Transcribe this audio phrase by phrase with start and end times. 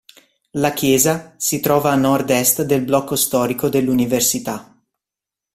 [0.53, 4.83] La chiesa si trova a nord est del blocco storico dell'Università.